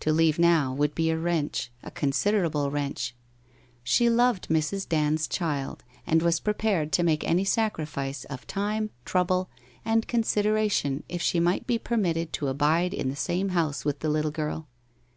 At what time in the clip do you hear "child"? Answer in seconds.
5.28-5.84